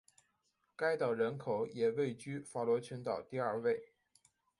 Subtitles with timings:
[0.75, 3.93] 该岛人口也位居法罗群岛第二位。